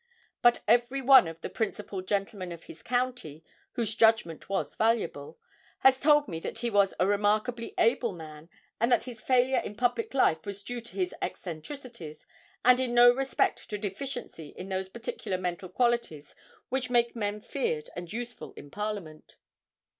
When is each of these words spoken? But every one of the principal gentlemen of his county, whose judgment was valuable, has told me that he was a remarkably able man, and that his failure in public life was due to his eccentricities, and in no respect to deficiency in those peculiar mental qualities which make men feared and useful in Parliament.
But 0.41 0.63
every 0.67 0.99
one 0.99 1.27
of 1.27 1.41
the 1.41 1.47
principal 1.51 2.01
gentlemen 2.01 2.51
of 2.51 2.63
his 2.63 2.81
county, 2.81 3.43
whose 3.73 3.93
judgment 3.93 4.49
was 4.49 4.73
valuable, 4.73 5.37
has 5.81 5.99
told 5.99 6.27
me 6.27 6.39
that 6.39 6.57
he 6.57 6.71
was 6.71 6.95
a 6.99 7.05
remarkably 7.05 7.75
able 7.77 8.11
man, 8.11 8.49
and 8.79 8.91
that 8.91 9.03
his 9.03 9.21
failure 9.21 9.59
in 9.63 9.75
public 9.75 10.15
life 10.15 10.43
was 10.43 10.63
due 10.63 10.81
to 10.81 10.95
his 10.95 11.13
eccentricities, 11.21 12.25
and 12.65 12.79
in 12.79 12.95
no 12.95 13.13
respect 13.13 13.69
to 13.69 13.77
deficiency 13.77 14.47
in 14.57 14.69
those 14.69 14.89
peculiar 14.89 15.37
mental 15.39 15.69
qualities 15.69 16.33
which 16.69 16.89
make 16.89 17.15
men 17.15 17.39
feared 17.39 17.91
and 17.95 18.11
useful 18.11 18.53
in 18.53 18.71
Parliament. 18.71 19.35